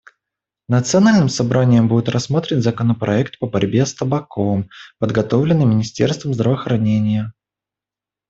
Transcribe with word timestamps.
Национальным 0.67 1.29
собранием 1.29 1.87
будет 1.87 2.09
рассмотрен 2.09 2.59
законопроект 2.63 3.37
по 3.37 3.45
борьбе 3.47 3.85
с 3.85 3.93
табаком, 3.93 4.67
подготовленный 4.97 5.65
министерством 5.67 6.33
здравоохранения. 6.33 7.35